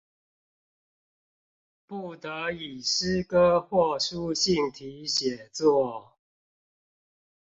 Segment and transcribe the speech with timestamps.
[1.85, 6.17] 不得以詩歌或書信體寫作